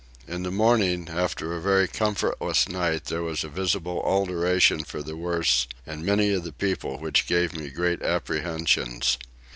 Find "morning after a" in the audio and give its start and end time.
0.49-1.61